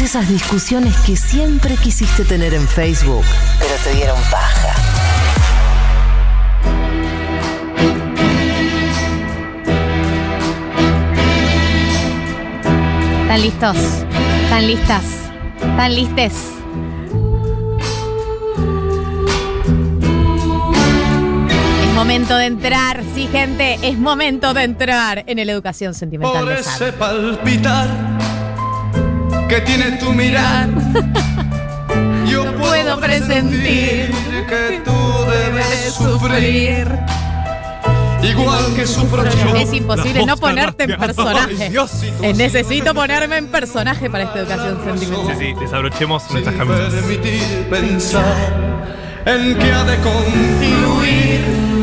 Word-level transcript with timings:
Todas 0.00 0.14
esas 0.16 0.30
discusiones 0.30 0.96
que 1.04 1.14
siempre 1.14 1.76
quisiste 1.76 2.24
tener 2.24 2.54
en 2.54 2.66
Facebook, 2.66 3.22
pero 3.58 3.74
te 3.84 3.94
dieron 3.96 4.18
paja. 4.30 4.74
¿Están 13.20 13.42
listos? 13.42 13.76
¿Están 14.44 14.66
listas? 14.66 15.04
¿Están 15.56 15.94
listes? 15.94 16.32
Es 21.82 21.94
momento 21.94 22.38
de 22.38 22.46
entrar, 22.46 23.02
sí, 23.14 23.28
gente, 23.30 23.78
es 23.82 23.98
momento 23.98 24.54
de 24.54 24.62
entrar 24.62 25.24
en 25.26 25.38
el 25.38 25.50
educación 25.50 25.92
sentimental 25.92 26.44
Por 26.44 26.54
de 26.54 26.60
ese 26.60 26.90
palpitar 26.94 28.19
que 29.50 29.60
tiene 29.62 29.90
tu 29.98 30.12
mirar. 30.12 30.68
Yo 32.28 32.56
puedo 32.56 33.00
presentir 33.00 34.12
que 34.48 34.80
tú 34.84 35.24
debes 35.28 35.92
sufrir. 35.92 36.86
Igual 38.22 38.74
que 38.76 38.86
sufro 38.86 39.24
yo. 39.24 39.56
Es 39.56 39.72
imposible 39.72 40.24
no 40.24 40.36
ponerte 40.36 40.84
en 40.84 40.96
personaje. 40.96 41.72
Eh, 42.22 42.32
Necesito 42.34 42.94
ponerme 42.94 43.38
en 43.38 43.48
personaje 43.48 44.08
para 44.08 44.24
esta 44.24 44.38
educación 44.38 44.84
sentimental. 44.84 45.36
Sí, 45.36 45.44
sí, 45.46 45.60
desabrochemos 45.60 46.30
nuestras 46.30 46.54
camisas. 46.54 46.94
pensar 47.68 48.36
en 49.26 49.58
que 49.58 49.72
ha 49.72 49.84
de 49.84 49.96
concluir. 49.96 51.79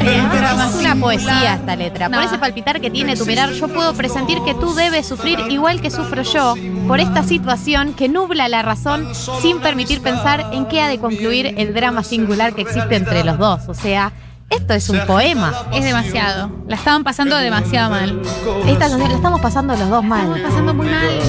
Es 0.00 0.74
una 0.74 0.96
poesía 0.96 1.54
esta 1.54 1.76
letra. 1.76 2.08
Por 2.08 2.18
No. 2.18 2.22
ese 2.22 2.38
palpitar 2.38 2.80
que 2.80 2.90
tiene 2.90 3.16
tu 3.16 3.26
mirar, 3.26 3.50
yo 3.52 3.68
puedo 3.68 3.92
presentir 3.94 4.38
que 4.44 4.54
tú 4.54 4.74
debes 4.74 5.06
sufrir 5.06 5.38
igual 5.50 5.80
que 5.80 5.90
sufro 5.90 6.22
yo 6.22 6.54
por 6.86 7.00
esta 7.00 7.22
situación 7.22 7.92
que 7.94 8.08
nubla 8.08 8.48
la 8.48 8.62
razón 8.62 9.08
sin 9.40 9.60
permitir 9.60 10.00
pensar 10.02 10.46
en 10.52 10.66
qué 10.66 10.80
ha 10.82 10.88
de 10.88 10.98
concluir 10.98 11.54
el 11.58 11.74
drama 11.74 12.02
singular 12.02 12.54
que 12.54 12.62
existe 12.62 12.96
entre 12.96 13.24
los 13.24 13.38
dos. 13.38 13.68
O 13.68 13.74
sea, 13.74 14.12
esto 14.48 14.74
es 14.74 14.88
un 14.88 15.00
poema. 15.06 15.52
Es 15.72 15.84
demasiado. 15.84 16.50
La 16.66 16.76
estaban 16.76 17.04
pasando 17.04 17.36
demasiado 17.36 17.90
mal. 17.90 18.20
Esta 18.66 18.88
la 18.88 19.06
estamos 19.14 19.40
pasando 19.40 19.76
los 19.76 19.88
dos 19.88 20.02
mal. 20.04 20.22
Estamos 20.36 20.40
pasando 20.50 20.74
muy 20.74 20.86
mal. 20.86 21.20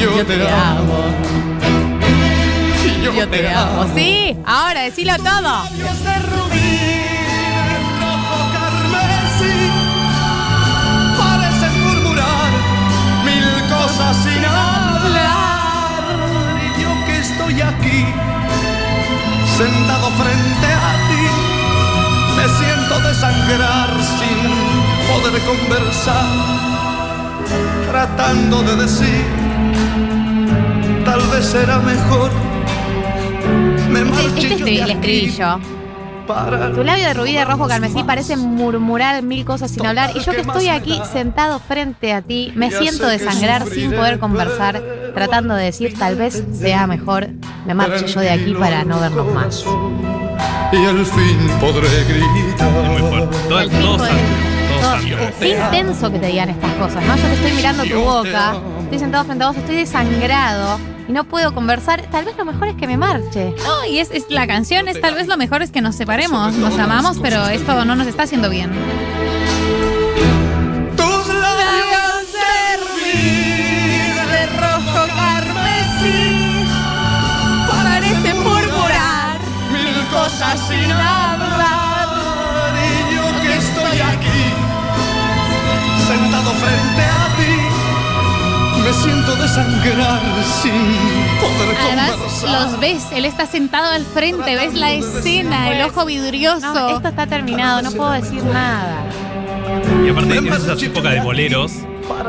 Yo 0.00 0.24
te 0.24 0.48
amo. 0.48 1.55
Yo 3.14 3.28
te 3.28 3.48
amo. 3.48 3.86
Sí, 3.94 4.36
ahora 4.44 4.82
decilo 4.82 5.16
todo. 5.18 5.62
Sin 14.22 14.44
hablar. 14.44 16.04
Y 16.62 16.82
yo 16.82 16.90
que 17.06 17.18
estoy 17.18 17.60
aquí, 17.60 18.04
sentado 19.56 20.10
frente 20.10 20.66
a 20.66 20.92
ti, 21.08 21.26
me 22.36 22.46
siento 22.48 22.94
desangrar 23.08 23.90
sin 24.18 24.38
poder 25.08 25.42
conversar, 25.42 26.28
tratando 27.90 28.62
de 28.62 28.76
decir, 28.76 29.26
tal 31.04 31.20
vez 31.30 31.46
será 31.46 31.78
mejor. 31.80 32.45
Me 33.90 34.00
Este, 34.00 34.26
este 34.26 34.54
estribillo, 34.54 34.84
el 34.84 34.90
estribillo. 34.90 35.58
Tu 36.74 36.82
labio 36.82 37.06
de 37.06 37.14
rubí 37.14 37.34
de 37.34 37.44
rojo 37.44 37.68
carmesí 37.68 38.02
parece 38.02 38.36
murmurar 38.36 39.22
mil 39.22 39.44
cosas 39.44 39.70
sin 39.70 39.86
hablar. 39.86 40.10
Y 40.16 40.20
yo 40.20 40.32
que 40.32 40.40
estoy 40.40 40.68
aquí 40.68 41.00
sentado 41.12 41.60
frente 41.60 42.12
a 42.12 42.20
ti, 42.20 42.52
me 42.56 42.70
siento 42.70 43.06
desangrar 43.06 43.64
sin 43.66 43.92
poder 43.92 44.18
conversar, 44.18 44.82
tratando 45.14 45.54
de 45.54 45.66
decir 45.66 45.96
tal 45.96 46.16
vez 46.16 46.42
sea 46.52 46.86
mejor 46.86 47.28
me 47.64 47.74
marche 47.74 48.06
yo 48.06 48.20
de 48.20 48.30
aquí 48.30 48.54
para 48.54 48.84
no 48.84 49.00
vernos 49.00 49.32
más. 49.32 49.64
Y 50.72 50.84
al 50.84 51.06
fin 51.06 51.50
podré 51.60 51.88
gritar. 52.04 52.68
Es. 53.62 53.80
Todo, 53.80 53.96
todo. 53.96 54.06
Qué 55.40 55.48
intenso 55.48 56.10
que 56.10 56.18
te 56.18 56.26
digan 56.26 56.50
estas 56.50 56.72
cosas, 56.74 57.04
¿no? 57.04 57.16
Yo 57.16 57.22
te 57.22 57.34
estoy 57.34 57.52
mirando 57.52 57.84
tu 57.84 58.00
boca, 58.00 58.54
estoy 58.82 58.98
sentado 58.98 59.24
frente 59.24 59.44
a 59.44 59.48
vos, 59.48 59.56
estoy 59.56 59.76
desangrado 59.76 60.95
y 61.08 61.12
no 61.12 61.24
puedo 61.24 61.54
conversar. 61.54 62.02
Tal 62.10 62.24
vez 62.24 62.36
lo 62.36 62.44
mejor 62.44 62.68
es 62.68 62.74
que 62.76 62.86
me 62.86 62.96
marche. 62.96 63.54
No, 63.64 63.84
y 63.86 63.98
es, 63.98 64.10
es 64.10 64.30
la 64.30 64.46
canción 64.46 64.88
es 64.88 65.00
tal 65.00 65.14
vez 65.14 65.26
lo 65.28 65.36
mejor 65.36 65.62
es 65.62 65.70
que 65.70 65.80
nos 65.80 65.94
separemos. 65.96 66.54
Nos 66.54 66.78
amamos, 66.78 67.18
pero 67.20 67.46
esto 67.48 67.84
no 67.84 67.96
nos 67.96 68.06
está 68.06 68.24
haciendo 68.24 68.50
bien. 68.50 68.70
Tus 70.96 71.28
labios 71.28 72.32
de 72.32 72.76
rubí, 72.82 74.12
de 74.32 74.46
rojo 74.60 75.06
carmesí, 75.16 76.66
parecen 77.70 78.42
murmurar 78.42 79.38
mil 79.72 80.06
cosas 80.12 80.60
sin 80.68 80.90
hablar. 80.90 82.08
Y 82.76 83.14
yo 83.14 83.24
que 83.42 83.56
estoy 83.56 84.00
aquí, 84.00 84.52
sentado 86.06 86.50
frente 86.52 87.02
a 87.02 87.35
ti, 87.35 87.35
me 88.86 88.92
siento 88.92 89.34
desangrar 89.36 90.20
sin 90.62 90.72
poder 91.40 91.76
Además, 91.76 92.10
conversar. 92.12 92.50
los 92.70 92.80
ves, 92.80 93.06
él 93.12 93.24
está 93.24 93.46
sentado 93.46 93.90
al 93.90 94.04
frente, 94.04 94.54
ves 94.54 94.74
la 94.74 94.92
escena, 94.92 95.72
el 95.72 95.90
ojo 95.90 96.04
vidrioso. 96.04 96.72
No, 96.72 96.96
esto 96.96 97.08
está 97.08 97.26
terminado, 97.26 97.82
no 97.82 97.90
puedo 97.90 98.12
decir 98.12 98.44
nada. 98.44 99.02
Y 100.04 100.08
aparte 100.08 100.32
tienes 100.38 100.62
esas 100.62 100.80
épocas 100.82 101.14
de 101.14 101.20
boleros 101.20 101.72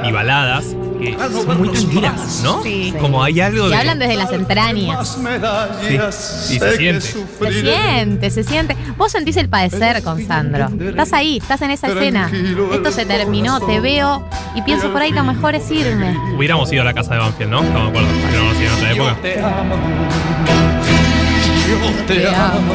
y 0.03 0.11
baladas 0.11 0.75
que 0.99 1.17
son 1.31 1.57
muy 1.57 1.69
tranquilas, 1.69 2.41
¿no? 2.43 2.61
Sí. 2.63 2.93
Como 2.99 3.23
hay 3.23 3.39
algo 3.41 3.67
Y 3.67 3.69
de. 3.69 3.75
hablan 3.75 3.99
desde 3.99 4.15
las 4.15 4.31
entrañas. 4.31 5.17
Sí, 5.87 6.55
y 6.55 6.59
se 6.59 6.77
siente. 6.77 7.01
Se 7.01 7.61
siente, 7.61 8.29
se 8.31 8.43
siente. 8.43 8.75
Vos 8.97 9.11
sentís 9.11 9.37
el 9.37 9.49
padecer 9.49 10.01
con 10.03 10.25
Sandro. 10.25 10.69
Estás 10.79 11.13
ahí, 11.13 11.37
estás 11.37 11.61
en 11.61 11.71
esa 11.71 11.87
escena. 11.87 12.29
Esto 12.73 12.91
se 12.91 13.05
terminó, 13.05 13.59
te 13.61 13.79
veo 13.79 14.27
y 14.55 14.61
pienso 14.63 14.91
por 14.91 15.01
ahí 15.01 15.11
lo 15.11 15.23
mejor 15.23 15.55
es 15.55 15.69
irme. 15.71 16.17
Hubiéramos 16.35 16.71
ido 16.71 16.81
a 16.81 16.85
la 16.85 16.93
casa 16.93 17.13
de 17.13 17.19
Banfield, 17.19 17.51
¿no? 17.51 17.63
Estamos 17.63 17.93
de 17.93 17.99
acuerdo. 17.99 18.09
Pero 18.31 18.43
no 18.43 18.49
nos 18.53 18.61
en 18.61 18.71
otra 18.73 18.93
Yo 18.93 19.03
época. 19.09 19.21
te 19.21 19.39
amo. 19.39 19.75
Yo 21.67 22.05
te 22.05 22.27
amo. 22.27 22.73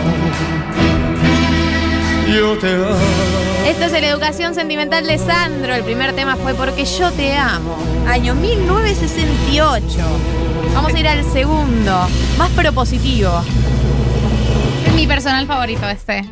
Yo 2.34 2.59
te 2.59 2.75
amo. 2.75 3.51
Esto 3.66 3.84
es 3.84 3.92
la 3.92 3.98
educación 4.08 4.54
sentimental 4.54 5.06
de 5.06 5.18
Sandro. 5.18 5.74
El 5.74 5.82
primer 5.84 6.12
tema 6.14 6.36
fue 6.36 6.54
Porque 6.54 6.84
yo 6.84 7.10
te 7.12 7.36
amo. 7.36 7.76
Año 8.08 8.34
1968. 8.34 9.84
Vamos 10.74 10.92
a 10.94 10.98
ir 10.98 11.06
al 11.08 11.24
segundo, 11.24 12.06
más 12.38 12.50
propositivo. 12.50 13.30
Es 14.86 14.94
mi 14.94 15.06
personal 15.06 15.46
favorito 15.46 15.88
este. 15.88 16.22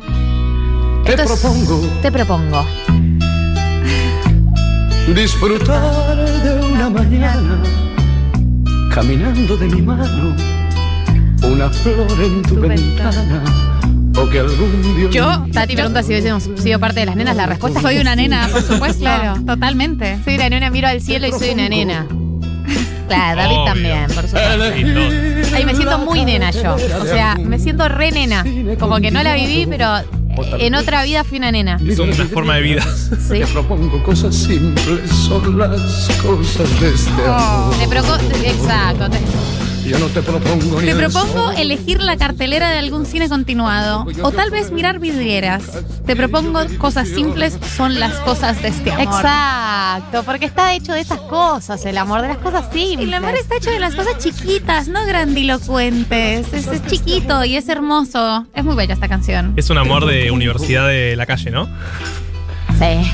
Te 1.05 1.11
Esto 1.13 1.33
es- 1.33 1.39
propongo 1.41 1.79
Te 2.01 2.11
propongo. 2.11 2.65
disfrutar 5.15 6.15
de 6.43 6.65
una 6.73 6.89
mañana 6.89 7.61
caminando 8.93 9.57
de 9.57 9.67
mi 9.67 9.81
mano 9.81 10.35
una 11.43 11.69
flor 11.69 12.07
en 12.21 12.41
tu, 12.43 12.55
Tu 12.55 12.61
ventana 12.61 13.43
o 14.15 14.29
que 14.29 14.39
algún 14.39 14.95
día 14.95 15.09
Yo, 15.09 15.45
Tati 15.53 15.75
pregunta 15.75 16.03
si 16.03 16.09
hubiésemos 16.09 16.49
sido 16.61 16.79
parte 16.79 16.99
de 17.01 17.05
las 17.05 17.15
nenas. 17.15 17.35
La 17.35 17.45
respuesta 17.45 17.79
es 17.79 17.83
soy 17.83 17.97
una 17.99 18.15
nena, 18.15 18.47
por 18.51 18.61
supuesto. 18.61 18.99
Claro. 18.99 19.41
Totalmente. 19.45 20.19
Soy 20.23 20.35
una 20.35 20.49
nena, 20.49 20.69
miro 20.69 20.87
al 20.87 21.01
cielo 21.01 21.27
y 21.27 21.31
soy 21.31 21.49
una 21.51 21.69
nena. 21.69 22.07
Claro, 23.07 23.41
David 23.41 23.55
Obvio. 23.55 23.65
también, 23.65 24.05
por 24.07 24.23
supuesto. 24.23 25.55
Ay, 25.55 25.65
me 25.65 25.75
siento 25.75 25.97
muy 25.99 26.23
nena 26.23 26.51
yo. 26.51 26.75
O 26.75 27.05
sea, 27.05 27.35
me 27.35 27.59
siento 27.59 27.87
re 27.89 28.11
nena. 28.11 28.45
Como 28.79 28.99
que 28.99 29.11
no 29.11 29.21
la 29.23 29.35
viví, 29.35 29.65
pero 29.69 29.87
en 30.59 30.75
otra 30.75 31.03
vida 31.03 31.23
fui 31.25 31.37
una 31.37 31.51
nena. 31.51 31.77
Es 31.85 31.99
una 31.99 32.13
forma 32.25 32.55
de 32.55 32.61
vida. 32.61 32.83
Sí. 33.27 33.39
Te 33.39 33.47
propongo 33.47 34.01
cosas 34.03 34.33
simples, 34.33 35.09
son 35.09 35.57
las 35.57 36.09
cosas 36.23 36.79
de 36.79 36.89
este 36.93 37.11
amor. 37.27 37.75
Te 37.77 37.87
proco- 37.87 38.17
Exacto. 38.45 39.09
Te- 39.91 39.99
Yo 39.99 40.07
no 40.07 40.13
te 40.13 40.21
propongo 40.21 40.81
ni 40.81 40.87
Te 40.87 40.95
propongo 40.95 41.47
sol. 41.47 41.55
elegir 41.57 42.01
la 42.01 42.17
cartelera 42.17 42.69
de 42.69 42.77
algún 42.79 43.05
cine 43.05 43.27
continuado 43.29 44.05
o 44.23 44.31
tal 44.31 44.49
vez 44.51 44.71
mirar 44.71 44.99
vidrieras. 44.99 45.63
Te 46.05 46.15
propongo 46.15 46.59
cosas 46.77 47.07
simples 47.07 47.57
son 47.77 47.99
las 47.99 48.13
cosas 48.15 48.61
de 48.61 48.69
este 48.69 48.91
amor. 48.91 49.03
Exacto, 49.03 50.23
porque 50.23 50.45
está 50.45 50.73
hecho 50.73 50.93
de 50.93 51.01
esas 51.01 51.19
cosas, 51.21 51.85
el 51.85 51.97
amor, 51.97 52.21
de 52.21 52.29
las 52.29 52.37
cosas 52.37 52.65
simples. 52.71 53.07
El 53.07 53.13
amor 53.13 53.35
está 53.35 53.57
hecho 53.57 53.69
de 53.69 53.79
las 53.79 53.95
cosas 53.95 54.17
chiquitas, 54.17 54.87
no 54.87 55.05
grandilocuentes. 55.05 56.51
Es, 56.53 56.67
es 56.67 56.85
chiquito 56.87 57.43
y 57.45 57.55
es 57.55 57.67
hermoso. 57.69 58.45
Es 58.53 58.63
muy 58.63 58.75
bella 58.75 58.93
esta 58.93 59.07
canción. 59.07 59.53
Es 59.57 59.69
un 59.69 59.77
amor 59.77 60.05
de 60.05 60.31
universidad 60.31 60.87
de 60.87 61.15
la 61.15 61.25
calle, 61.25 61.51
¿no? 61.51 61.67
Sí. 62.79 63.11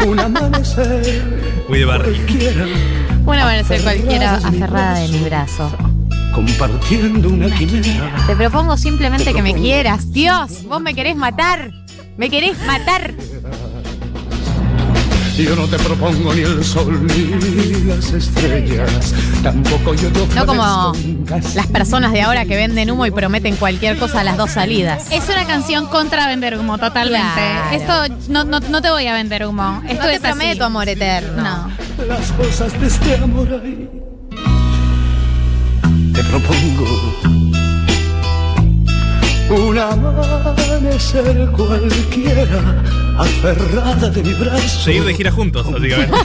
Un 0.08 0.18
amanecer 0.18 1.22
Muy 1.68 1.78
de 1.78 1.84
barrio. 1.84 2.12
cualquiera, 2.14 2.66
Una 3.26 3.44
van 3.44 3.58
a 3.60 3.64
ser 3.64 3.80
cualquiera 3.82 4.34
aferrada 4.36 4.98
de 4.98 5.08
mi 5.08 5.18
brazo. 5.20 5.70
Compartiendo 6.34 7.28
una 7.28 7.46
quimera. 7.54 8.12
Te 8.26 8.34
propongo 8.36 8.76
simplemente 8.76 9.32
que 9.32 9.42
me 9.42 9.54
quieras. 9.54 10.12
Dios, 10.12 10.64
vos 10.64 10.80
me 10.80 10.94
querés 10.94 11.16
matar. 11.16 11.70
Me 12.16 12.28
querés 12.28 12.58
matar. 12.66 13.14
Yo 15.36 15.56
no 15.56 15.66
te 15.66 15.76
propongo 15.78 16.32
ni 16.32 16.42
el 16.42 16.64
sol 16.64 17.06
ni 17.06 17.84
las 17.88 18.12
estrellas. 18.12 19.12
Tampoco 19.42 19.92
yo 19.94 20.08
te 20.12 20.26
No 20.36 20.46
como 20.46 20.92
las 21.54 21.66
personas 21.66 22.12
de 22.12 22.22
ahora 22.22 22.44
que 22.44 22.54
venden 22.54 22.88
humo 22.92 23.04
y 23.04 23.10
prometen 23.10 23.56
cualquier 23.56 23.98
cosa 23.98 24.20
a 24.20 24.24
las 24.24 24.36
dos 24.36 24.52
salidas. 24.52 25.08
Es 25.10 25.28
una 25.28 25.44
canción 25.44 25.86
contra 25.88 26.28
vender 26.28 26.56
humo, 26.56 26.78
totalmente. 26.78 27.26
Claro. 27.34 27.76
Esto 28.08 28.16
no, 28.28 28.44
no, 28.44 28.60
no 28.60 28.80
te 28.80 28.90
voy 28.90 29.08
a 29.08 29.14
vender 29.14 29.44
humo. 29.44 29.82
Esto 29.88 30.02
No 30.04 30.08
te 30.08 30.14
es 30.14 30.24
así. 30.24 30.38
prometo 30.38 30.64
amor 30.66 30.88
eterno. 30.88 31.42
No. 31.42 32.04
las 32.06 32.30
cosas 32.32 32.80
de 32.80 32.86
este 32.86 33.16
amor 33.16 33.48
ahí. 33.64 33.88
Te 36.14 36.22
propongo 36.24 37.14
un 39.50 39.78
amanecer 39.78 41.48
cualquiera, 41.52 42.82
aferrada 43.18 44.10
de 44.10 44.22
mi 44.22 44.32
brazo. 44.34 44.80
Seguir 44.80 45.04
de 45.04 45.14
gira 45.14 45.30
juntos, 45.30 45.70
básicamente. 45.70 46.16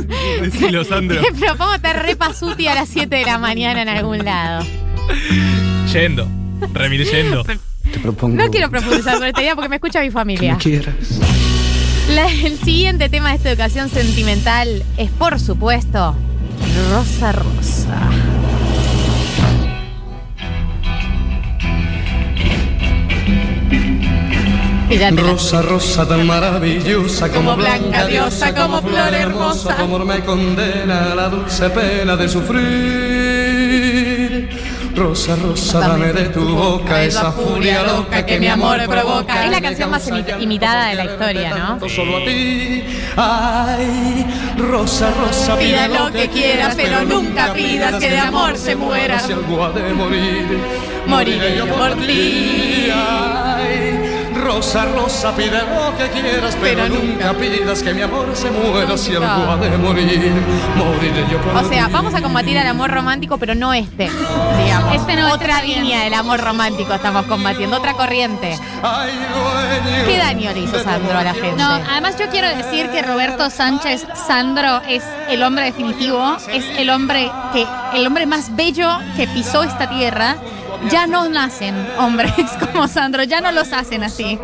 Decilo, 0.42 0.84
Sandro. 0.84 1.20
Te 1.20 1.32
propongo 1.32 1.74
estar 1.74 2.02
repasuti 2.02 2.66
a 2.68 2.74
las 2.74 2.88
7 2.88 3.14
de 3.16 3.24
la 3.24 3.38
mañana 3.38 3.82
en 3.82 3.88
algún 3.88 4.24
lado. 4.24 4.64
Yendo. 5.92 6.28
Remil 6.72 7.04
yendo. 7.10 7.44
Te 7.44 7.98
propongo 8.00 8.36
No 8.36 8.50
quiero 8.50 8.70
profundizar 8.70 9.14
sobre 9.14 9.28
esta 9.30 9.40
idea 9.42 9.54
porque 9.54 9.68
me 9.70 9.76
escucha 9.76 10.00
mi 10.00 10.06
que 10.06 10.12
familia. 10.12 10.52
me 10.54 10.58
quieras. 10.58 10.94
La- 12.14 12.30
el 12.30 12.58
siguiente 12.58 13.08
tema 13.08 13.30
de 13.30 13.36
esta 13.36 13.50
educación 13.50 13.88
sentimental 13.90 14.82
es, 14.96 15.10
por 15.10 15.38
supuesto, 15.40 16.14
Rosa 16.90 17.32
Rosa. 17.32 17.98
Rosa, 24.90 25.60
rosa 25.60 26.08
tan 26.08 26.26
maravillosa 26.26 27.28
como, 27.28 27.50
Como 27.50 27.56
blanca 27.62 28.06
diosa, 28.06 28.54
como 28.54 28.80
flor 28.80 29.12
hermosa. 29.12 29.76
Amor 29.82 30.06
me 30.06 30.20
condena 30.24 31.12
a 31.12 31.14
la 31.14 31.28
dulce 31.28 31.68
pena 31.68 32.16
de 32.16 32.26
sufrir. 32.28 32.58
Rosa, 34.96 35.36
rosa, 35.36 35.80
dame 35.80 36.10
de 36.12 36.24
tu 36.30 36.40
boca 36.56 37.02
esa 37.04 37.30
furia 37.32 37.82
loca 37.82 38.24
que 38.24 38.40
mi 38.40 38.46
amor 38.48 38.80
provoca. 38.86 39.44
Es 39.44 39.50
la 39.50 39.60
canción 39.60 39.90
más 39.90 40.08
imi- 40.10 40.40
imitada 40.42 40.86
de 40.88 40.94
la 40.94 41.04
historia, 41.04 41.54
¿no? 41.54 41.78
Solo 41.88 42.16
a 42.16 42.24
ti. 42.24 42.82
Ay, 43.16 44.24
rosa, 44.56 45.10
rosa, 45.12 45.56
Pida 45.58 45.86
lo 45.88 46.10
que 46.10 46.28
quieras, 46.28 46.74
pero 46.76 47.04
nunca 47.04 47.52
pidas 47.52 47.96
que 47.96 48.08
de 48.10 48.18
amor 48.18 48.56
se 48.56 48.74
muera. 48.74 49.20
Si 49.20 49.32
algo 49.32 49.64
ha 49.64 49.70
de 49.70 49.92
morir, 49.92 50.58
Moriré 51.06 51.56
yo 51.56 51.66
por 51.66 51.92
ti. 52.06 52.90
Rosa, 54.48 54.86
rosa, 54.86 55.36
pide 55.36 55.58
lo 55.60 55.94
que 55.98 56.08
quieras, 56.08 56.56
pero, 56.58 56.80
Pero 56.82 56.94
nunca 56.94 57.34
pidas 57.34 57.82
que 57.82 57.92
mi 57.92 58.00
amor 58.00 58.30
se 58.34 58.50
muera 58.50 58.96
si 58.96 59.14
algo 59.14 59.26
ha 59.50 59.56
de 59.58 59.76
morir. 59.76 60.32
Moriré 60.74 61.26
yo 61.30 61.38
por 61.42 61.54
O 61.54 61.68
sea, 61.68 61.86
ti. 61.86 61.92
vamos 61.92 62.14
a 62.14 62.22
combatir 62.22 62.58
al 62.58 62.66
amor 62.66 62.90
romántico, 62.90 63.36
pero 63.36 63.54
no 63.54 63.74
este, 63.74 64.04
digamos. 64.08 64.94
Este 64.94 65.16
no, 65.16 65.28
este 65.28 65.34
Otra 65.38 65.62
línea 65.62 66.02
del 66.04 66.14
amor 66.14 66.40
romántico 66.40 66.94
estamos 66.94 67.26
combatiendo, 67.26 67.76
otra 67.76 67.92
corriente. 67.92 68.58
Ay, 68.82 69.10
dueño 69.12 70.06
¿Qué 70.06 70.16
daño 70.16 70.50
le 70.54 70.60
hizo 70.60 70.82
Sandro 70.82 71.18
a 71.18 71.24
la 71.24 71.34
gente? 71.34 71.62
No, 71.62 71.68
además 71.68 72.16
yo 72.18 72.28
quiero 72.30 72.48
decir 72.48 72.88
que 72.88 73.02
Roberto 73.02 73.50
Sánchez 73.50 74.06
Sandro 74.26 74.80
es 74.88 75.04
el 75.28 75.42
hombre 75.42 75.66
definitivo, 75.66 76.38
es 76.50 76.64
el 76.78 76.88
hombre 76.88 77.30
que 77.52 77.66
el 77.92 78.06
hombre 78.06 78.24
más 78.24 78.56
bello 78.56 78.88
que 79.14 79.26
pisó 79.28 79.62
esta 79.62 79.90
tierra. 79.90 80.36
Ya 80.90 81.06
no 81.06 81.28
nacen 81.28 81.74
hombres 81.98 82.32
como 82.72 82.88
Sandro, 82.88 83.22
ya 83.24 83.40
no 83.40 83.52
los 83.52 83.72
hacen 83.72 84.02
así. 84.04 84.38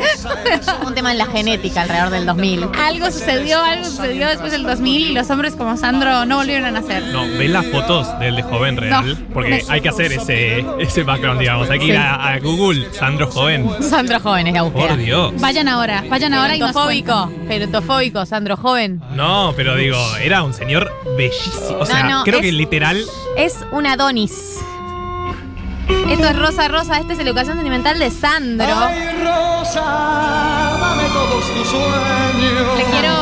Un 0.86 0.94
tema 0.94 1.12
en 1.12 1.18
la 1.18 1.26
genética 1.26 1.82
alrededor 1.82 2.10
del 2.10 2.26
2000. 2.26 2.68
algo 2.84 3.10
sucedió, 3.10 3.62
algo 3.62 3.84
sucedió 3.84 4.28
después 4.28 4.52
del 4.52 4.64
2000 4.64 5.10
y 5.10 5.12
los 5.12 5.30
hombres 5.30 5.54
como 5.54 5.76
Sandro 5.76 6.24
no 6.26 6.36
volvieron 6.38 6.64
a 6.66 6.70
nacer. 6.70 7.02
No, 7.12 7.22
ven 7.38 7.52
las 7.52 7.66
fotos 7.66 8.18
del 8.18 8.36
de 8.36 8.42
joven 8.42 8.76
real. 8.76 9.06
No. 9.18 9.26
porque 9.32 9.62
hay 9.68 9.80
que 9.80 9.88
hacer 9.88 10.12
ese, 10.12 10.64
ese 10.78 11.02
background, 11.04 11.40
digamos. 11.40 11.70
Hay 11.70 11.78
que 11.78 11.86
ir 11.86 11.96
a, 11.96 12.32
a 12.34 12.38
Google, 12.40 12.86
Sandro 12.92 13.30
joven. 13.30 13.68
Sandro 13.82 14.20
joven 14.20 14.46
es 14.48 14.54
la 14.54 14.62
búsqueda. 14.62 14.88
Por 14.88 14.96
Dios. 14.98 15.32
Vayan 15.40 15.68
ahora, 15.68 16.04
vayan 16.08 16.34
ahora 16.34 16.56
y 16.56 16.58
nos 16.58 16.72
Sandro 18.26 18.56
joven. 18.56 19.00
No, 19.14 19.52
pero 19.56 19.76
digo, 19.76 19.96
era 20.22 20.42
un 20.42 20.52
señor 20.54 20.92
bellísimo. 21.16 21.78
O 21.80 21.86
sea, 21.86 22.02
No, 22.02 22.18
no, 22.18 22.24
creo 22.24 22.40
es- 22.40 22.42
que 22.46 22.52
literal. 22.52 23.02
Es 23.36 23.58
un 23.72 23.86
Adonis. 23.86 24.58
Esto 25.88 26.26
es 26.28 26.38
Rosa 26.38 26.68
Rosa, 26.68 26.98
este 26.98 27.12
es 27.12 27.18
la 27.18 27.24
educación 27.24 27.56
sentimental 27.56 27.98
de 27.98 28.10
Sandro. 28.10 28.66
Ay, 28.66 29.22
Rosa, 29.24 29.82
dame 30.80 31.02
todos 31.12 31.44
tus 31.54 31.68
sueños. 31.68 32.76
Le 32.78 32.84
quiero 32.84 33.14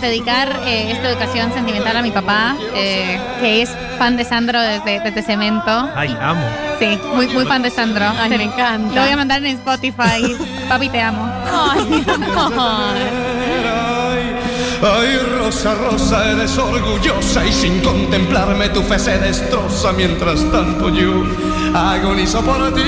dedicar 0.00 0.60
eh, 0.66 0.92
esta 0.92 1.10
educación 1.10 1.52
sentimental 1.52 1.96
a 1.96 2.02
mi 2.02 2.10
papá, 2.10 2.56
eh, 2.74 3.20
que 3.40 3.62
es 3.62 3.70
fan 3.98 4.16
de 4.16 4.24
Sandro 4.24 4.60
desde, 4.60 5.00
desde 5.00 5.22
Cemento. 5.22 5.90
Ay, 5.94 6.16
amo. 6.20 6.42
Sí, 6.78 6.98
muy, 7.14 7.28
muy 7.28 7.44
fan 7.46 7.62
de 7.62 7.70
Sandro. 7.70 8.06
Ay, 8.18 8.30
Te- 8.30 8.38
me 8.38 8.44
encanta. 8.44 8.94
Lo 8.94 9.02
voy 9.02 9.10
a 9.12 9.16
mandar 9.16 9.44
en 9.44 9.56
Spotify. 9.56 10.36
Papi, 10.68 10.88
te 10.88 11.00
amo. 11.00 11.28
Ay, 11.72 11.84
mi 11.84 12.04
amor. 12.36 13.31
Ay, 14.84 15.16
Rosa, 15.38 15.74
Rosa, 15.74 16.32
eres 16.32 16.58
orgullosa 16.58 17.46
y 17.46 17.52
sin 17.52 17.80
contemplarme 17.82 18.68
tu 18.70 18.82
fe 18.82 18.98
se 18.98 19.16
destroza. 19.16 19.92
Mientras 19.92 20.44
tanto 20.50 20.88
yo 20.88 21.24
agonizo 21.72 22.42
por 22.42 22.74
ti. 22.74 22.82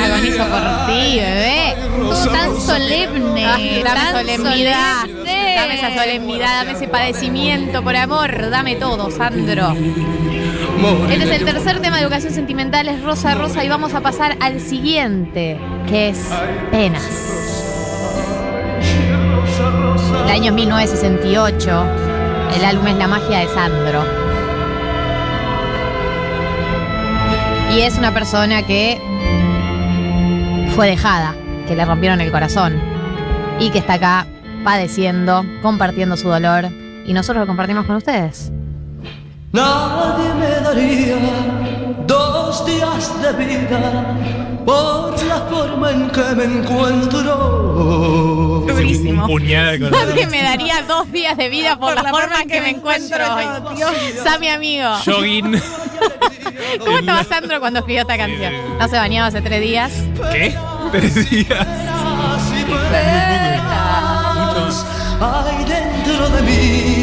Agonizo 0.00 0.44
por 0.44 0.86
ti, 0.86 1.18
bebé. 1.18 1.76
Todo 1.98 2.30
tan 2.30 2.60
solemne. 2.60 3.46
Ay, 3.46 3.82
dame 3.82 4.00
tan 4.00 4.12
solemnidad. 4.12 5.00
solemne. 5.00 5.54
Dame 5.56 5.74
esa 5.74 6.02
solemnidad, 6.02 6.64
dame 6.64 6.72
ese 6.72 6.86
padecimiento 6.86 7.82
por 7.82 7.96
amor. 7.96 8.50
Dame 8.50 8.76
todo, 8.76 9.10
Sandro. 9.10 9.74
Este 11.10 11.24
es 11.24 11.30
el 11.40 11.44
tercer 11.44 11.80
tema 11.80 11.96
de 11.96 12.04
educación 12.04 12.32
sentimental, 12.32 12.88
es 12.88 13.02
Rosa 13.02 13.34
Rosa, 13.34 13.64
y 13.64 13.68
vamos 13.68 13.92
a 13.94 14.00
pasar 14.00 14.36
al 14.40 14.60
siguiente, 14.60 15.58
que 15.88 16.10
es 16.10 16.30
Penas. 16.70 17.59
Año 20.40 20.52
es 20.52 20.54
1968, 20.54 21.84
el 22.56 22.64
álbum 22.64 22.86
es 22.86 22.96
La 22.96 23.06
magia 23.08 23.40
de 23.40 23.48
Sandro. 23.48 24.02
Y 27.74 27.80
es 27.80 27.98
una 27.98 28.14
persona 28.14 28.62
que 28.62 28.98
fue 30.74 30.88
dejada, 30.88 31.34
que 31.68 31.76
le 31.76 31.84
rompieron 31.84 32.22
el 32.22 32.32
corazón 32.32 32.80
y 33.58 33.68
que 33.68 33.80
está 33.80 33.94
acá 33.94 34.26
padeciendo, 34.64 35.44
compartiendo 35.60 36.16
su 36.16 36.28
dolor, 36.28 36.70
y 37.04 37.12
nosotros 37.12 37.42
lo 37.42 37.46
compartimos 37.46 37.84
con 37.84 37.96
ustedes. 37.96 38.50
Dos 42.10 42.66
días 42.66 43.22
de 43.22 43.32
vida 43.44 44.16
por 44.66 45.22
la 45.24 45.40
forma 45.48 45.90
en 45.92 46.10
que 46.10 46.24
me 46.34 46.44
encuentro. 46.44 47.34
Durísimo. 48.66 49.28
Nadie 49.28 50.26
me 50.26 50.42
daría 50.42 50.82
dos 50.82 51.10
días 51.12 51.36
de 51.36 51.48
vida 51.48 51.78
por, 51.78 51.94
la, 51.94 52.10
forma 52.10 52.42
en 52.42 52.48
que, 52.48 52.60
me 52.60 52.70
encuentro 52.70 53.24
hoy. 53.34 53.44
Sammy 54.24 54.48
amigo. 54.48 54.88
Jogging. 55.04 55.62
¿Cómo 56.80 56.98
estaba 56.98 57.22
Sandro 57.24 57.60
cuando 57.60 57.78
escribió 57.78 58.02
esta 58.02 58.16
canción? 58.16 58.52
No 58.78 58.88
se 58.88 58.96
bañaba 58.96 59.28
hace 59.28 59.40
tres 59.40 59.60
días. 59.60 59.92
¿Qué? 60.32 60.56
Tres 60.90 61.30
días. 61.30 61.66
Hay 65.22 65.64
dentro 65.64 66.28
de 66.30 66.42
mí. 66.42 66.99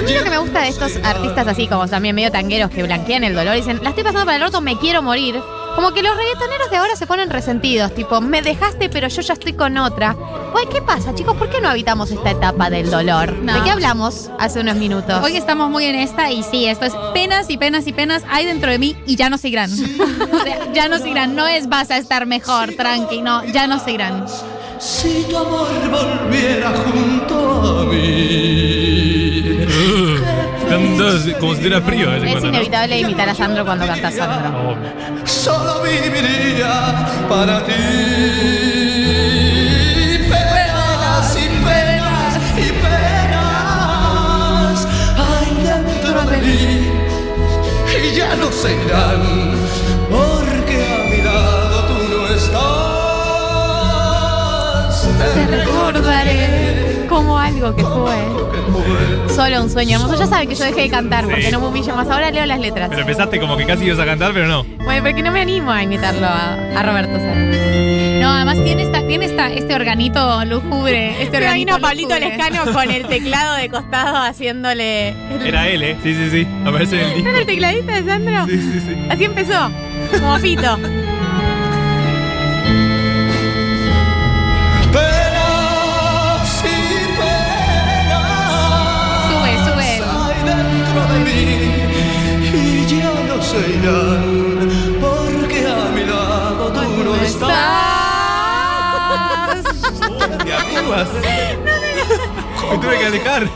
A 0.00 0.02
mí 0.02 0.14
lo 0.14 0.24
que 0.24 0.30
me 0.30 0.38
gusta 0.38 0.62
de 0.62 0.68
estos 0.68 0.96
artistas 1.04 1.46
así 1.46 1.68
como 1.68 1.86
también 1.86 2.14
medio 2.14 2.32
tangueros 2.32 2.70
que 2.70 2.82
blanquean 2.82 3.22
el 3.22 3.34
dolor 3.34 3.54
y 3.54 3.58
dicen, 3.58 3.80
la 3.82 3.90
estoy 3.90 4.02
pasando 4.02 4.24
para 4.24 4.38
el 4.38 4.42
orto, 4.42 4.62
me 4.62 4.78
quiero 4.78 5.02
morir. 5.02 5.38
Como 5.76 5.92
que 5.92 6.02
los 6.02 6.16
reggaetoneros 6.16 6.70
de 6.70 6.76
ahora 6.78 6.96
se 6.96 7.06
ponen 7.06 7.28
resentidos, 7.28 7.94
tipo, 7.94 8.18
me 8.22 8.40
dejaste 8.40 8.88
pero 8.88 9.08
yo 9.08 9.20
ya 9.20 9.34
estoy 9.34 9.52
con 9.52 9.76
otra. 9.76 10.16
Pues, 10.52 10.64
¿qué 10.72 10.80
pasa, 10.80 11.14
chicos? 11.14 11.36
¿Por 11.36 11.50
qué 11.50 11.60
no 11.60 11.68
habitamos 11.68 12.10
esta 12.10 12.30
etapa 12.30 12.70
del 12.70 12.90
dolor? 12.90 13.34
No. 13.42 13.52
¿De 13.52 13.62
qué 13.62 13.70
hablamos 13.70 14.30
hace 14.38 14.60
unos 14.60 14.76
minutos? 14.76 15.22
Hoy 15.22 15.36
estamos 15.36 15.68
muy 15.68 15.84
en 15.84 15.96
esta 15.96 16.30
y 16.30 16.44
sí, 16.44 16.64
esto 16.64 16.86
es 16.86 16.94
penas 17.12 17.50
y 17.50 17.58
penas 17.58 17.86
y 17.86 17.92
penas 17.92 18.22
hay 18.30 18.46
dentro 18.46 18.70
de 18.70 18.78
mí 18.78 18.96
y 19.04 19.16
ya 19.16 19.28
no 19.28 19.36
se 19.36 19.48
irán. 19.48 19.70
O 20.32 20.38
sea, 20.42 20.72
ya 20.72 20.88
no 20.88 20.98
se 20.98 21.10
irán. 21.10 21.36
No 21.36 21.46
es 21.46 21.68
vas 21.68 21.90
a 21.90 21.98
estar 21.98 22.24
mejor, 22.24 22.72
tranqui, 22.74 23.20
no, 23.20 23.44
ya 23.44 23.66
no 23.66 23.78
se 23.78 23.92
irán. 23.92 24.24
Si 24.78 25.26
tu 25.28 25.36
amor 25.36 25.68
volviera 25.90 26.70
junto 26.70 27.80
a 27.80 27.84
mí. 27.84 29.39
Cantando 30.70 31.38
como 31.40 31.52
si 31.54 31.58
tuviera 31.58 31.80
frío. 31.80 32.14
en 32.14 32.24
es 32.24 32.30
cuando, 32.32 32.40
¿no? 32.40 32.48
inevitable 32.48 32.98
imitar 33.00 33.28
a 33.28 33.34
Sandro 33.34 33.64
cuando 33.64 33.86
canta 33.86 34.10
Sandro. 34.10 34.76
Solo 35.24 35.82
viviría 35.82 37.06
para 37.28 37.64
ti. 37.64 37.72
Penas 40.30 41.36
y 41.36 41.48
penas 41.64 42.34
y 42.56 42.58
penas 42.84 44.86
hay 45.18 45.52
dentro 45.64 46.20
de 46.30 46.36
mí 46.38 46.66
y 48.02 48.04
ya 48.16 48.30
no 48.36 48.48
se 48.52 48.70
irán 48.72 49.22
porque 50.08 50.76
a 50.86 50.88
mi 51.10 51.20
lado 51.22 51.76
tú 51.88 51.96
no 52.10 52.20
estás. 52.28 52.60
Te 55.34 55.42
recordaré 55.46 56.69
como 57.10 57.36
algo 57.38 57.74
que 57.74 57.82
fue. 57.82 59.34
Solo 59.34 59.62
un 59.62 59.68
sueño 59.70 59.96
hermoso. 59.98 60.18
Ya 60.18 60.26
saben 60.26 60.48
que 60.48 60.54
yo 60.54 60.64
dejé 60.64 60.82
de 60.82 60.90
cantar 60.90 61.24
Sí. 61.24 61.30
porque 61.30 61.50
no 61.50 61.60
me 61.60 61.66
humillo 61.66 61.94
más. 61.94 62.08
Ahora 62.08 62.30
leo 62.30 62.46
las 62.46 62.60
letras. 62.60 62.88
Pero 62.88 63.02
empezaste 63.02 63.38
como 63.40 63.56
que 63.56 63.66
casi 63.66 63.84
ibas 63.84 63.98
a 63.98 64.06
cantar, 64.06 64.32
pero 64.32 64.46
no. 64.46 64.64
Bueno, 64.84 65.02
porque 65.02 65.22
no 65.22 65.30
me 65.32 65.40
animo 65.42 65.70
a 65.72 65.82
imitarlo 65.82 66.26
a, 66.26 66.54
a 66.76 66.82
Roberto 66.82 67.12
Sandro. 67.18 67.58
No, 68.20 68.28
además 68.30 68.62
tiene 68.64 68.82
esta, 68.84 69.06
tiene 69.06 69.24
esta, 69.26 69.50
este 69.52 69.74
organito 69.74 70.44
lúgubre. 70.44 71.22
Este 71.22 71.38
Se 71.38 71.44
organito 71.44 71.74
vino 71.74 71.80
Pablito 71.80 72.14
lúgubre. 72.14 72.36
Lescano 72.36 72.72
con 72.72 72.90
el 72.90 73.06
teclado 73.08 73.56
de 73.56 73.68
costado 73.68 74.16
haciéndole. 74.18 75.14
Era 75.44 75.68
él, 75.68 75.82
¿eh? 75.82 75.96
Sí, 76.02 76.14
sí, 76.14 76.30
sí. 76.30 76.46
Aparece 76.64 76.96
en 77.00 77.00
el 77.08 77.14
disco. 77.14 77.24
¿No 77.24 77.30
era 77.30 77.40
el 77.40 77.46
tecladista 77.46 77.92
de 78.00 78.04
Sandro? 78.04 78.46
Sí, 78.46 78.60
sí, 78.60 78.80
sí. 78.80 78.96
Así 79.10 79.24
empezó. 79.24 79.70
Como 80.20 80.38
Fito. 80.38 80.78
Me 102.70 102.78
tuve 102.78 102.98
que 102.98 103.06
alejar. 103.06 103.48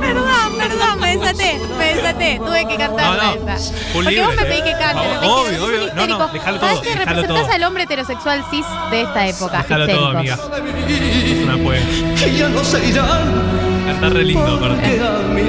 Perdón, 0.00 0.58
perdón, 0.58 1.00
me 1.00 1.16
desaté, 1.16 1.60
me 1.78 1.94
desaté. 1.94 2.38
Tuve 2.38 2.68
que 2.68 2.76
cantar 2.76 3.16
No, 3.16 3.22
no, 3.22 3.32
esta. 3.54 3.74
Porque 3.92 4.10
libre. 4.10 4.26
vos 4.26 4.36
me 4.36 4.42
pedís 4.44 4.62
que 4.62 4.72
cante. 4.72 5.00
Obvio, 5.00 5.14
no 5.20 5.20
te 5.20 5.60
obvio, 5.60 5.94
No, 5.94 6.06
no, 6.06 6.28
dejalo 6.28 6.60
Sabes 6.60 6.74
todo, 6.74 6.82
que 6.82 6.88
dejalo 6.90 7.10
representás 7.10 7.42
todo. 7.46 7.54
al 7.54 7.62
hombre 7.64 7.82
heterosexual 7.84 8.44
cis 8.50 8.66
de 8.90 9.00
esta 9.02 9.26
época. 9.26 9.62
Déjalo 9.62 9.88
todo, 9.88 10.06
amiga. 10.08 10.38
Es 10.88 11.44
una 11.44 11.56
poema. 11.56 11.86
Que 12.18 12.36
ya 12.36 12.48
no 12.48 12.64
se 12.64 12.84
irán 12.86 13.56
Cantar 13.86 14.12
re 14.12 14.24
lindo, 14.24 14.60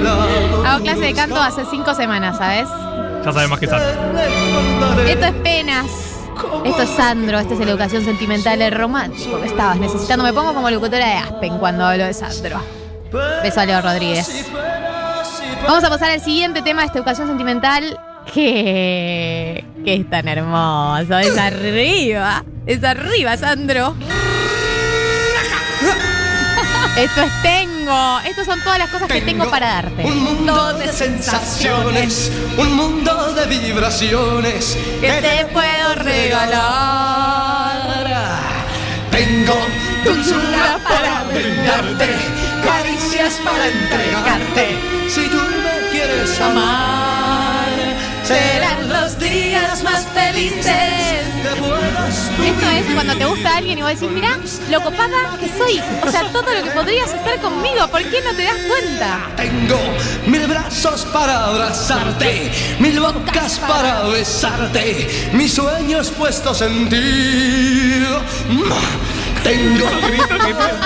lado 0.03 0.65
Hago 0.65 0.83
clase 0.83 0.99
de 1.01 1.13
canto 1.13 1.41
hace 1.41 1.65
cinco 1.69 1.93
semanas, 1.95 2.37
¿sabes? 2.37 2.67
Ya 3.25 3.31
sabes 3.33 3.49
más 3.49 3.59
que 3.59 3.65
recordaré 3.67 5.11
Esto 5.11 5.25
es 5.25 5.33
penas. 5.43 5.85
Esto 6.67 6.81
es 6.81 6.89
Sandro, 6.89 7.39
esta 7.39 7.53
es 7.53 7.59
la 7.61 7.71
educación 7.71 8.03
sentimental, 8.03 8.61
el 8.61 8.73
romántico 8.73 9.39
que 9.39 9.47
estabas 9.47 9.77
necesitando. 9.77 10.23
Me 10.25 10.33
pongo 10.33 10.53
como 10.53 10.69
locutora 10.69 11.07
de 11.07 11.13
Aspen 11.13 11.57
cuando 11.59 11.85
hablo 11.85 12.03
de 12.05 12.13
Sandro. 12.13 12.61
Beso 13.41 13.61
a 13.61 13.65
Leo 13.65 13.81
Rodríguez. 13.81 14.45
Vamos 15.65 15.83
a 15.83 15.89
pasar 15.89 16.11
al 16.11 16.19
siguiente 16.19 16.61
tema 16.61 16.81
de 16.81 16.87
esta 16.87 16.99
educación 16.99 17.29
sentimental 17.29 17.97
que, 18.33 19.63
que 19.85 19.95
es 19.95 20.09
tan 20.09 20.27
hermoso. 20.27 21.17
Es 21.17 21.37
arriba. 21.37 22.43
Es 22.65 22.83
arriba, 22.83 23.37
Sandro. 23.37 23.95
Esto 26.97 27.21
es 27.21 27.41
tengo. 27.87 28.19
Estas 28.25 28.45
son 28.45 28.61
todas 28.61 28.79
las 28.79 28.89
cosas 28.89 29.07
que 29.07 29.21
tengo 29.21 29.49
para 29.49 29.67
darte. 29.67 30.03
Un 30.03 30.23
mundo 30.23 30.73
de 30.73 30.91
sensaciones, 30.91 32.31
un 32.57 32.75
mundo 32.75 33.33
de 33.33 33.45
vibraciones 33.45 34.77
Que 34.99 35.11
te 35.21 35.45
puedo 35.45 35.95
regalar. 35.95 36.57
Tengo 39.11 39.55
dulzura 40.03 40.79
para 40.83 41.23
brindarte, 41.33 42.09
caricias 42.63 43.39
para 43.43 43.67
entregarte. 43.67 44.77
Si 45.09 45.27
tú 45.27 45.37
me 45.37 45.89
quieres 45.91 46.39
amar, 46.39 47.67
serán 48.23 48.89
los 48.89 49.17
días 49.17 49.83
más 49.83 50.05
felices 50.13 50.86
Esto 52.45 52.69
es 52.69 52.93
cuando 52.93 53.15
te 53.15 53.25
gusta 53.25 53.57
alguien 53.57 53.79
y 53.79 53.81
vos 53.81 53.91
decís, 53.91 54.09
mirá, 54.11 54.37
lo 54.69 54.81
copada 54.81 55.37
que 55.39 55.47
soy. 55.57 55.81
O 56.05 56.11
sea, 56.11 56.23
todo 56.31 56.53
lo 56.53 56.63
que 56.63 56.71
podrías 56.71 57.13
estar 57.13 57.39
conmigo, 57.39 57.87
¿por 57.87 58.03
qué 58.03 58.21
no 58.21 58.33
te 58.33 58.43
das 58.43 58.57
cuenta? 58.67 59.19
Tengo 59.35 59.79
mil 60.27 60.47
brazos 60.47 61.05
para 61.05 61.45
abrazarte, 61.45 62.51
mil 62.79 62.99
bocas 62.99 63.59
para 63.59 64.03
besarte, 64.03 65.29
mis 65.33 65.53
sueños 65.53 66.11
puestos 66.11 66.61
en 66.61 66.89
ti. 66.89 68.03
Tengo 69.43 69.85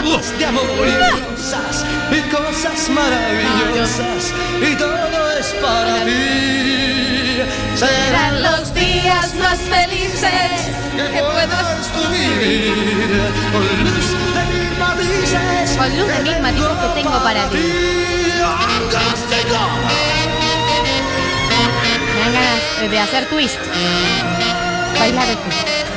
voz 0.03 0.37
de 0.37 0.45
amor 0.45 0.63
y 0.85 0.91
rosas 0.91 1.85
y 2.11 2.21
cosas 2.29 2.89
maravillosas 2.89 4.33
y 4.61 4.75
todo 4.75 5.31
es 5.39 5.47
para 5.61 6.05
ti. 6.05 7.41
Serán 7.75 8.43
los 8.43 8.73
días 8.73 8.80
más 9.35 9.59
felices 9.59 10.69
que 10.95 11.19
puedas 11.23 11.91
tú 11.91 12.01
vivir 12.09 12.73
con 13.51 13.63
luz 13.83 14.07
de 14.35 14.43
mil 14.45 14.77
matices. 14.77 15.77
Con 15.77 15.97
luz 15.97 16.07
de 16.07 16.19
mil 16.23 16.39
matices 16.41 16.77
que 16.77 17.01
tengo 17.01 17.23
para 17.23 17.49
ti. 17.49 17.57
Me 17.57 18.39
dan 22.19 22.33
ganas 22.33 22.91
de 22.91 22.99
hacer 22.99 23.25
twist. 23.29 23.59
Bailar. 25.01 25.27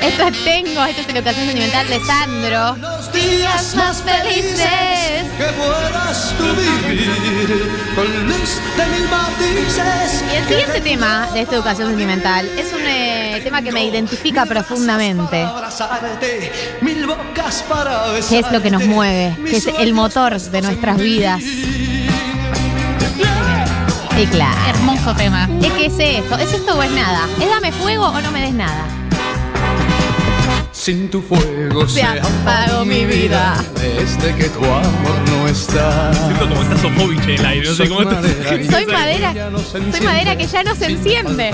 Esto 0.01 0.23
es 0.29 0.45
tengo, 0.45 0.83
esto 0.83 1.03
es 1.03 1.09
educación 1.09 1.47
sentimental 1.47 1.87
de 1.89 2.01
Sandro. 2.01 2.77
Los 2.77 3.13
días 3.13 3.75
más 3.75 4.03
felices 4.03 5.25
que 5.37 5.45
puedas 5.59 6.35
tú 6.39 6.45
vivir 6.57 7.93
con 7.95 8.27
luz 8.27 8.61
de 8.79 8.87
mil 8.87 9.09
matices. 9.11 10.25
Y 10.33 10.37
el 10.37 10.49
siguiente 10.49 10.81
tema 10.81 11.29
de 11.35 11.43
esta 11.43 11.57
educación 11.57 11.89
sentimental 11.89 12.49
es 12.59 12.73
un 12.73 12.81
eh, 12.81 13.43
tema 13.45 13.61
que 13.61 13.73
me 13.73 13.85
identifica 13.85 14.47
profundamente. 14.47 15.47
Que 18.31 18.39
es 18.39 18.51
lo 18.51 18.63
que 18.63 18.71
nos 18.71 18.87
mueve, 18.87 19.37
que 19.45 19.57
es 19.59 19.67
el 19.67 19.93
motor 19.93 20.41
de 20.41 20.63
nuestras 20.63 20.97
vidas. 20.97 21.43
Y 24.17 24.27
claro. 24.27 24.57
Hermoso 24.69 25.15
tema. 25.15 25.49
Es 25.61 25.73
que 25.73 25.87
es 25.87 25.99
esto, 25.99 26.39
es 26.39 26.53
esto 26.53 26.79
o 26.79 26.83
es 26.83 26.91
nada. 26.93 27.27
Es 27.41 27.49
dame 27.49 27.73
fuego 27.73 28.07
o 28.07 28.21
no 28.21 28.31
me 28.31 28.43
des 28.43 28.55
nada. 28.55 28.87
Sin 30.71 31.09
tu 31.11 31.23
fuego 31.23 31.89
Se 31.89 32.03
apagó 32.03 32.85
mi 32.85 33.05
vida. 33.07 33.57
Desde 33.75 34.35
que 34.37 34.51
tu 34.51 34.65
amor 34.65 35.17
no 35.31 35.49
está. 35.49 36.13
Siento 36.13 36.49
como 36.49 36.63
está 36.63 36.77
Sofovich 36.79 37.23
en 37.25 37.31
el 37.31 37.47
aire. 37.47 37.69
No 37.69 37.75
sé 37.75 37.89
cómo 37.89 38.03
está. 38.03 38.23
Soy 38.71 38.87
madera, 38.87 39.35
soy 39.73 40.01
madera 40.05 40.37
que 40.37 40.47
ya 40.47 40.63
no 40.63 40.75
se 40.75 40.87
enciende. 40.87 41.53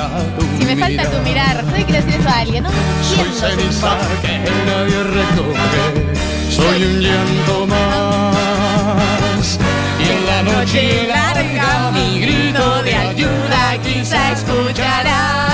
Si 0.58 0.64
me 0.64 0.76
falta 0.76 1.10
tu 1.10 1.18
mirar, 1.22 1.64
no 1.64 1.76
le 1.76 1.84
quiero 1.84 2.04
decir 2.04 2.20
eso 2.20 2.28
a 2.28 2.38
alguien, 2.40 2.64
no 2.64 2.70
Soy 2.70 3.32
ceniza 3.38 3.96
que 4.20 4.38
nadie 4.66 5.02
recoge. 5.02 6.20
Soy 6.50 6.84
un 6.84 7.00
llanto 7.00 7.66
más. 7.68 9.58
Y 9.98 10.02
en 10.10 10.26
la 10.26 10.42
noche 10.42 11.06
larga 11.06 11.59
escuchará. 14.32 15.49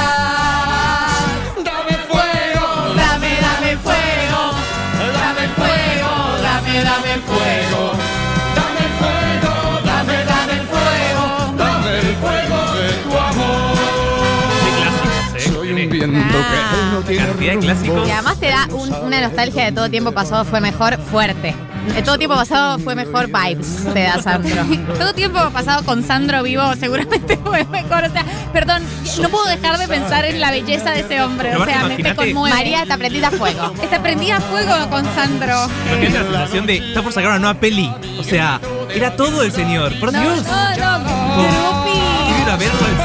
Cantidad 16.43 17.27
de 17.55 17.59
clásicos. 17.59 18.09
Y 18.09 18.11
además 18.11 18.39
te 18.41 18.49
da 18.49 18.67
un- 18.73 18.93
una 18.95 19.21
nostalgia 19.21 19.65
de 19.65 19.73
todo 19.73 19.89
tiempo 19.91 20.13
pasado 20.13 20.45
fue 20.45 20.61
mejor 20.61 20.99
fuerte. 20.99 21.55
De 21.95 22.03
todo 22.03 22.19
tiempo 22.19 22.35
pasado 22.35 22.81
fue 22.81 22.97
mejor 22.97 23.29
vibes, 23.29 23.85
te 23.95 24.03
da 24.03 24.21
Sandro. 24.21 24.65
Todo 24.99 25.15
tiempo 25.15 25.39
pasado 25.51 25.85
con 25.85 26.03
Sandro 26.05 26.43
vivo 26.43 26.65
seguramente 26.75 27.37
fue 27.45 27.65
mejor. 27.67 28.03
O 28.03 28.11
sea, 28.11 28.25
perdón, 28.53 28.83
no 29.23 29.29
puedo 29.29 29.45
dejar 29.47 29.79
de 29.79 29.87
pensar 29.87 30.25
en 30.25 30.41
la 30.41 30.51
belleza 30.51 30.91
de 30.91 31.01
ese 31.03 31.23
hombre. 31.23 31.51
Pero 31.51 31.63
O 31.63 31.65
sea, 31.65 31.83
me, 31.85 31.89
me 31.91 31.95
imagínate- 31.95 32.17
conmueve. 32.33 32.57
María 32.57 32.83
está 32.83 32.99
prendida 32.99 33.29
a 33.29 33.31
fuego. 33.31 33.73
Está 33.81 34.03
prendida 34.03 34.39
a 34.39 34.41
fuego 34.41 34.91
con 34.91 35.05
Sandro. 35.15 35.69
Imagínate 35.93 36.19
la 36.31 36.39
sensación 36.41 36.67
de. 36.67 36.77
Está 36.79 37.03
por 37.03 37.13
sacar 37.13 37.31
una 37.31 37.39
nueva 37.39 37.61
peli. 37.61 37.89
O 38.19 38.25
sea, 38.25 38.61
era 38.93 39.15
todo 39.15 39.43
el 39.45 39.53
señor. 39.53 39.93
Por 40.01 40.13
No, 40.13 40.21
Dios. 40.21 40.43
no, 40.45 40.99
no. 40.99 41.37
Grupi. 41.37 42.01
Quiero 42.27 42.43
ir 42.43 42.51
a 42.51 42.57
verlo 42.57 42.81
al 42.85 42.96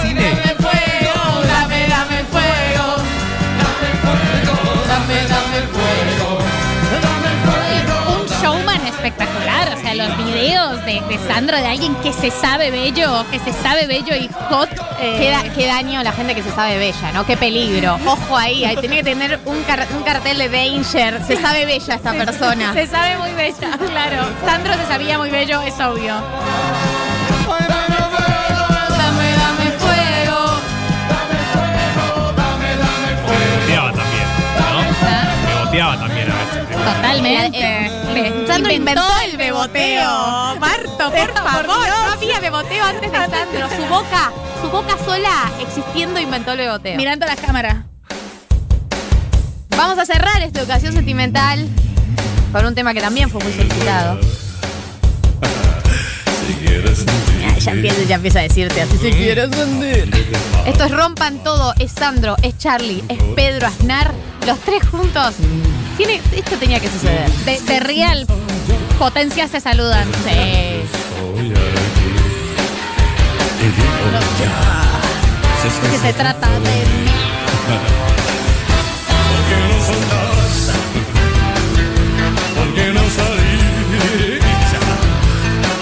espectacular. 9.05 9.73
O 9.75 9.81
sea, 9.81 9.95
los 9.95 10.17
videos 10.17 10.85
de, 10.85 11.01
de 11.09 11.17
Sandro, 11.27 11.57
de 11.57 11.65
alguien 11.67 11.95
que 11.95 12.13
se 12.13 12.29
sabe 12.31 12.69
bello, 12.71 13.25
que 13.31 13.39
se 13.39 13.51
sabe 13.53 13.87
bello 13.87 14.15
y 14.15 14.29
hot. 14.49 14.69
eh, 14.99 15.17
Qué, 15.19 15.29
da- 15.31 15.53
qué 15.55 15.67
daño 15.67 16.03
la 16.03 16.11
gente 16.11 16.35
que 16.35 16.43
se 16.43 16.51
sabe 16.51 16.77
bella, 16.77 17.11
¿no? 17.13 17.25
Qué 17.25 17.35
peligro. 17.37 17.97
Ojo 18.05 18.37
ahí, 18.37 18.63
ahí 18.65 18.77
tiene 18.77 18.97
que 18.97 19.03
tener 19.03 19.39
un, 19.45 19.61
car- 19.63 19.87
un 19.95 20.03
cartel 20.03 20.37
de 20.37 20.49
danger. 20.49 21.21
Se 21.25 21.35
sabe 21.41 21.65
bella 21.65 21.95
esta 21.95 22.13
persona. 22.13 22.73
Se 22.73 22.85
sabe 22.87 23.17
muy 23.17 23.31
bella, 23.33 23.77
claro. 23.77 24.23
Sandro 24.45 24.73
se 24.75 24.85
sabía 24.87 25.17
muy 25.17 25.29
bello, 25.29 25.61
es 25.61 25.73
obvio. 25.79 26.15
Dame, 28.97 29.35
dame 29.35 29.71
fuego. 29.79 30.61
Me 35.47 35.63
boteaba 35.65 35.97
también, 35.97 36.20
Totalmente. 36.83 37.59
Eh, 37.59 37.89
Sandro 38.11 38.47
Sandro 38.47 38.71
Inventó 38.71 39.03
el 39.25 39.37
beboteo. 39.37 40.55
Marto, 40.59 41.11
por 41.11 41.33
favor, 41.33 41.67
no 41.67 42.11
había 42.13 42.39
beboteo 42.39 42.83
antes 42.83 43.11
de 43.11 43.17
Sandro. 43.17 43.69
Su 43.75 43.85
boca, 43.87 44.31
su 44.61 44.69
boca 44.69 44.97
sola 45.05 45.51
existiendo 45.59 46.19
inventó 46.19 46.51
el 46.53 46.59
beboteo. 46.59 46.97
Mirando 46.97 47.25
la 47.25 47.35
cámara. 47.35 47.85
Vamos 49.77 49.97
a 49.97 50.05
cerrar 50.05 50.41
esta 50.41 50.59
educación 50.59 50.93
sentimental 50.93 51.67
con 52.51 52.65
un 52.65 52.75
tema 52.75 52.93
que 52.93 53.01
también 53.01 53.29
fue 53.29 53.41
muy 53.43 53.53
solicitado. 53.53 54.19
Ya 57.59 57.71
empieza, 57.73 58.03
ya 58.03 58.15
empieza 58.15 58.39
a 58.39 58.41
decirte 58.41 58.81
así 58.81 58.97
si 58.97 59.11
quieres 59.11 59.49
sentir. 59.55 60.09
Esto 60.65 60.83
es 60.83 60.91
Rompan 60.91 61.43
Todo, 61.43 61.73
es 61.79 61.91
Sandro, 61.91 62.35
es 62.41 62.57
Charlie, 62.57 63.03
es 63.07 63.19
Pedro 63.35 63.67
Aznar, 63.67 64.11
los 64.47 64.59
tres 64.59 64.87
juntos. 64.89 65.35
Tiene, 65.97 66.21
esto 66.35 66.55
tenía 66.57 66.79
que 66.79 66.89
suceder. 66.89 67.29
De, 67.45 67.59
de 67.61 67.79
Real, 67.79 68.25
potencias 68.97 69.51
se 69.51 69.59
saludan. 69.59 70.07
Sí. 70.23 70.81
Que 75.91 75.97
se 75.99 76.13
trata 76.13 76.49
de 76.49 76.59
mí. 76.59 77.11
¿Por 79.29 79.41
qué 79.47 79.57
no 79.67 79.77
soltás? 79.85 80.53
¿Por 82.55 82.69
qué 82.73 82.85
no 82.93 83.01
salís? 83.09 83.61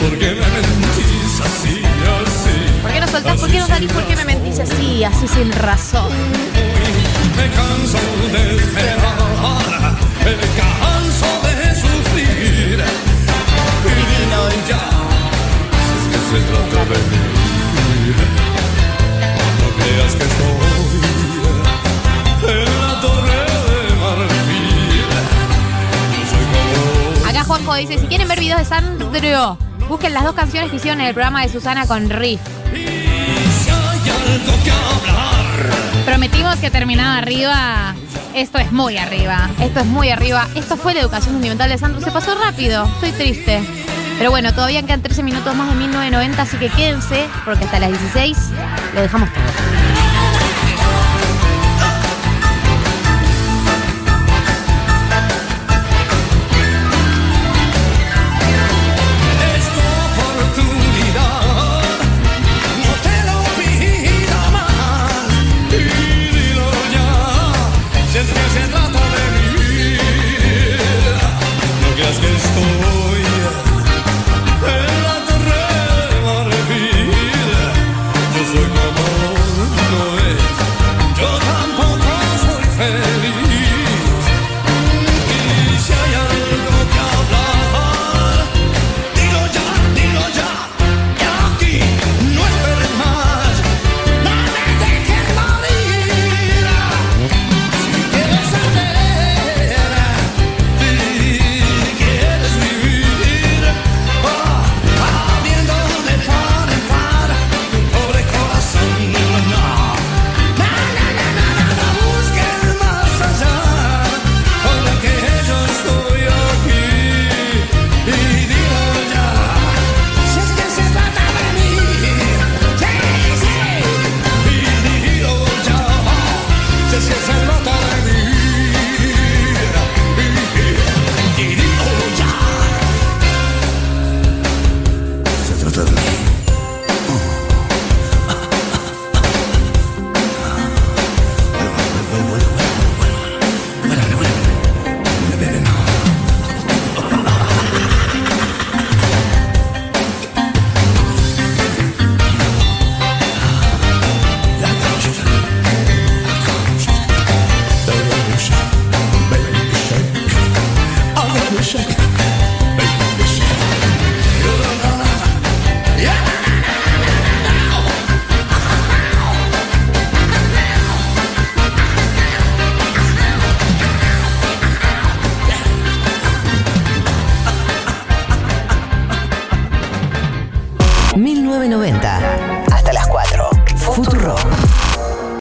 ¿Por 0.01 0.17
qué 0.17 0.29
me 0.35 0.47
mentís 0.47 1.39
así, 1.41 1.81
así? 2.25 2.55
¿Por 2.81 2.91
qué 2.91 2.99
no 2.99 3.07
soltás? 3.07 3.39
¿Por 3.39 3.49
qué 3.49 3.59
no 3.59 3.67
salís? 3.67 3.91
¿Por 3.91 4.03
qué 4.03 4.15
me 4.17 4.25
mentís 4.25 4.59
así, 4.59 5.03
así 5.03 5.27
sin 5.27 5.51
razón? 5.53 6.11
Me 7.37 7.47
canso 7.51 7.97
de 8.33 8.88
Busquen 29.87 30.13
las 30.13 30.25
dos 30.25 30.33
canciones 30.33 30.69
que 30.69 30.75
hicieron 30.75 30.99
en 30.99 31.07
el 31.07 31.13
programa 31.13 31.41
de 31.43 31.49
Susana 31.49 31.87
con 31.87 32.09
Riff. 32.09 32.41
Prometimos 36.05 36.57
que 36.57 36.69
terminaba 36.69 37.17
arriba. 37.17 37.95
Esto 38.33 38.57
es 38.57 38.71
muy 38.73 38.97
arriba. 38.97 39.49
Esto 39.61 39.79
es 39.79 39.85
muy 39.85 40.09
arriba. 40.09 40.47
Esto 40.55 40.75
fue 40.75 40.93
la 40.93 41.01
educación 41.01 41.35
sentimental 41.35 41.69
de 41.69 41.77
Sandro. 41.77 42.01
Se 42.01 42.11
pasó 42.11 42.35
rápido. 42.35 42.85
Estoy 42.85 43.11
triste. 43.11 43.61
Pero 44.17 44.29
bueno, 44.29 44.53
todavía 44.53 44.81
quedan 44.83 45.01
13 45.01 45.23
minutos 45.23 45.55
más 45.55 45.69
de 45.69 45.75
1990, 45.75 46.41
así 46.41 46.57
que 46.57 46.67
quédense, 46.69 47.25
porque 47.45 47.63
hasta 47.63 47.79
las 47.79 47.91
16 47.91 48.37
lo 48.93 49.01
dejamos 49.01 49.29
todo. 49.33 49.98